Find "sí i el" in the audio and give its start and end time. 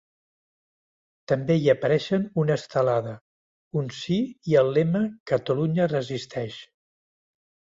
3.99-4.73